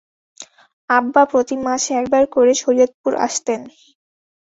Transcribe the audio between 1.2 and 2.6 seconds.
প্রতি মাসে একবার করে